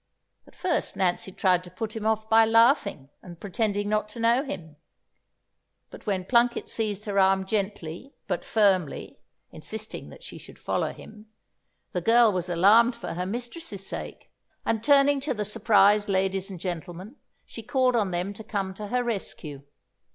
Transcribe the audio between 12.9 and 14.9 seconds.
for her mistress's sake, and